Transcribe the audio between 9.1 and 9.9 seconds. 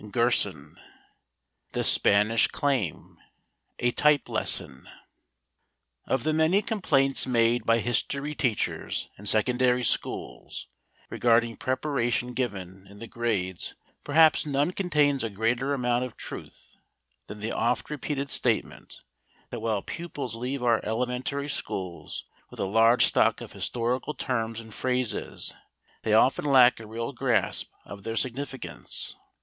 in secondary